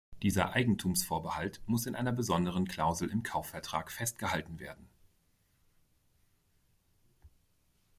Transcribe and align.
Dieser 0.23 0.53
Eigentumsvorbehalt 0.53 1.61
muss 1.67 1.85
in 1.85 1.93
einer 1.93 2.11
besonderen 2.11 2.67
Klausel 2.67 3.07
im 3.11 3.21
Kaufvertrag 3.21 3.91
festgehalten 3.91 4.59
werden. 4.59 4.89